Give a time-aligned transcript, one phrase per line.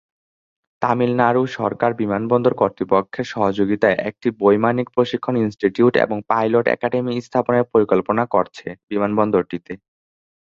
[0.81, 8.67] তামিলনাড়ু সরকার বিমানবন্দর কর্তৃপক্ষের সহযোগিতায় একটি বৈমানিক প্রশিক্ষণ ইনস্টিটিউট এবং পাইলট একাডেমী স্থাপনের পরিকল্পনা করছে
[8.91, 9.73] বিমানবন্দরটিতে।